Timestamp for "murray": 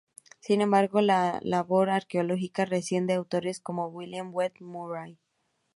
4.61-5.19